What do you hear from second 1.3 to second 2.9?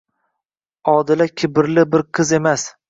kibrli bir qiz emas.